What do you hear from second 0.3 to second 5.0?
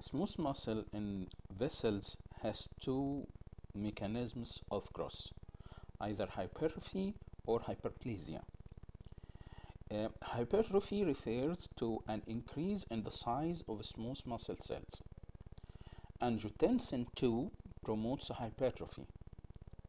muscle in vessels has two mechanisms of